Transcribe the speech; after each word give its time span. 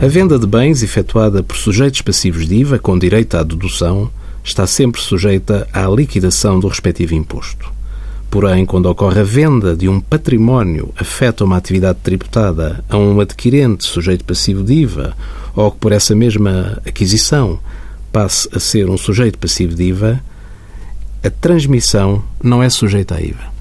A 0.00 0.06
venda 0.06 0.38
de 0.38 0.46
bens 0.46 0.84
efetuada 0.84 1.42
por 1.42 1.56
sujeitos 1.56 2.02
passivos 2.02 2.46
de 2.46 2.54
IVA 2.54 2.78
com 2.78 2.96
direito 2.96 3.36
à 3.36 3.42
dedução 3.42 4.08
está 4.44 4.64
sempre 4.64 5.00
sujeita 5.00 5.66
à 5.72 5.88
liquidação 5.88 6.60
do 6.60 6.68
respectivo 6.68 7.16
imposto. 7.16 7.68
Porém, 8.30 8.64
quando 8.64 8.86
ocorre 8.86 9.20
a 9.20 9.24
venda 9.24 9.76
de 9.76 9.88
um 9.88 10.00
património 10.00 10.94
afeta 10.96 11.44
uma 11.44 11.56
atividade 11.56 11.98
tributada 12.00 12.84
a 12.88 12.96
um 12.96 13.18
adquirente 13.18 13.82
sujeito 13.84 14.24
passivo 14.24 14.62
de 14.62 14.74
IVA 14.74 15.16
ou 15.56 15.72
que 15.72 15.78
por 15.78 15.90
essa 15.90 16.14
mesma 16.14 16.80
aquisição 16.86 17.58
passe 18.12 18.48
a 18.52 18.60
ser 18.60 18.88
um 18.88 18.96
sujeito 18.96 19.36
passivo 19.36 19.74
de 19.74 19.82
IVA, 19.82 20.22
a 21.24 21.30
transmissão 21.30 22.22
não 22.40 22.62
é 22.62 22.70
sujeita 22.70 23.16
a 23.16 23.20
IVA. 23.20 23.57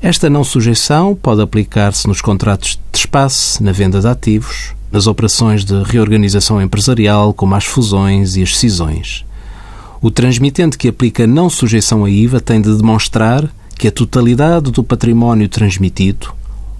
Esta 0.00 0.30
não 0.30 0.44
sujeição 0.44 1.12
pode 1.12 1.42
aplicar-se 1.42 2.06
nos 2.06 2.20
contratos 2.20 2.78
de 2.92 2.98
espaço, 2.98 3.62
na 3.62 3.72
venda 3.72 4.00
de 4.00 4.06
ativos, 4.06 4.72
nas 4.92 5.08
operações 5.08 5.64
de 5.64 5.82
reorganização 5.82 6.62
empresarial, 6.62 7.34
como 7.34 7.56
as 7.56 7.64
fusões 7.64 8.36
e 8.36 8.42
as 8.42 8.56
cisões. 8.56 9.24
O 10.00 10.08
transmitente 10.08 10.78
que 10.78 10.88
aplica 10.88 11.26
não 11.26 11.50
sujeição 11.50 12.04
a 12.04 12.10
IVA 12.10 12.40
tem 12.40 12.60
de 12.60 12.76
demonstrar 12.76 13.52
que 13.76 13.88
a 13.88 13.92
totalidade 13.92 14.70
do 14.70 14.84
património 14.84 15.48
transmitido 15.48 16.32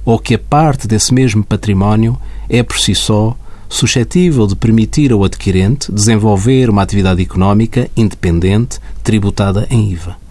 ou 0.05 0.17
que 0.19 0.35
a 0.35 0.39
parte 0.39 0.87
desse 0.87 1.13
mesmo 1.13 1.43
património 1.43 2.17
é 2.49 2.63
por 2.63 2.79
si 2.79 2.95
só 2.95 3.37
suscetível 3.69 4.47
de 4.47 4.55
permitir 4.55 5.13
ao 5.13 5.25
adquirente 5.25 5.93
desenvolver 5.93 6.71
uma 6.71 6.83
atividade 6.83 7.21
económica 7.21 7.91
independente 7.97 8.79
tributada 9.03 9.67
em 9.71 9.91
IVA. 9.91 10.28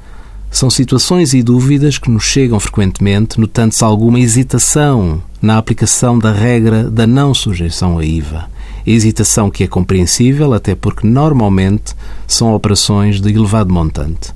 São 0.49 0.69
situações 0.69 1.33
e 1.33 1.43
dúvidas 1.43 1.97
que 1.97 2.09
nos 2.09 2.23
chegam 2.23 2.59
frequentemente, 2.59 3.39
notando-se 3.39 3.83
alguma 3.83 4.19
hesitação 4.19 5.21
na 5.41 5.57
aplicação 5.57 6.17
da 6.17 6.31
regra 6.31 6.89
da 6.89 7.05
não 7.05 7.33
sujeição 7.33 7.99
a 7.99 8.05
IVA. 8.05 8.49
Hesitação 8.85 9.51
que 9.51 9.63
é 9.63 9.67
compreensível, 9.67 10.53
até 10.53 10.73
porque 10.73 11.05
normalmente 11.05 11.93
são 12.25 12.53
operações 12.53 13.19
de 13.19 13.29
elevado 13.29 13.71
montante. 13.71 14.33